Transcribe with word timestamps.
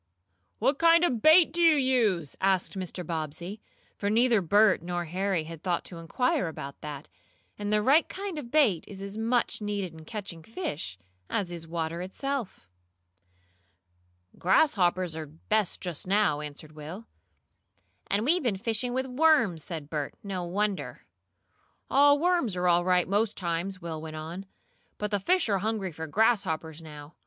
"What 0.57 0.79
kind 0.79 1.03
of 1.03 1.21
bait 1.21 1.53
do 1.53 1.61
you 1.61 1.75
use?" 1.75 2.35
asked 2.41 2.73
Mr. 2.73 3.05
Bobbsey, 3.05 3.61
for 3.95 4.09
neither 4.09 4.41
Bert 4.41 4.81
nor 4.81 5.05
Harry 5.05 5.43
had 5.43 5.61
thought 5.61 5.85
to 5.85 5.99
inquire 5.99 6.47
about 6.47 6.81
that, 6.81 7.07
and 7.59 7.71
the 7.71 7.83
right 7.83 8.09
kind 8.09 8.39
of 8.39 8.49
bait 8.49 8.83
is 8.87 8.99
as 8.99 9.15
much 9.15 9.61
needed 9.61 9.93
in 9.93 10.03
catching 10.05 10.41
fish, 10.41 10.97
as 11.29 11.51
is 11.51 11.67
water 11.67 12.01
itself. 12.01 12.67
"Grasshoppers 14.39 15.15
are 15.15 15.27
best 15.27 15.81
just 15.81 16.07
now," 16.07 16.39
answered 16.41 16.71
Will. 16.71 17.05
"And 18.07 18.25
we've 18.25 18.41
been 18.41 18.57
fishing 18.57 18.93
with 18.93 19.05
worms!" 19.05 19.63
said 19.63 19.87
Bert. 19.87 20.15
"No 20.23 20.43
wonder!" 20.45 21.05
"Oh, 21.91 22.15
worms 22.15 22.55
are 22.55 22.67
all 22.67 22.83
right 22.83 23.07
most 23.07 23.37
times," 23.37 23.83
Will 23.83 24.01
went 24.01 24.15
on. 24.15 24.47
"But 24.97 25.11
the 25.11 25.19
fish 25.19 25.47
are 25.47 25.59
hungry 25.59 25.91
for 25.91 26.07
grasshoppers 26.07 26.81
now. 26.81 27.13